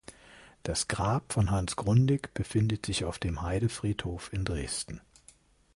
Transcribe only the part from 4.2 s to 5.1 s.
in Dresden.